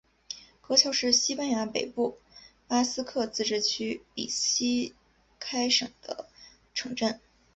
[0.61, 2.17] 格乔是西班牙北部
[2.67, 4.63] 巴斯克自治区比斯
[5.37, 6.27] 开省的
[6.73, 7.19] 城镇。